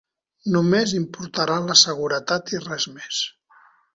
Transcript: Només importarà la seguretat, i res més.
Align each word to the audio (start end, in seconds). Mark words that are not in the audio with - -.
Només 0.53 0.93
importarà 0.99 1.59
la 1.67 1.77
seguretat, 1.83 2.51
i 2.57 2.61
res 2.65 2.87
més. 2.97 3.23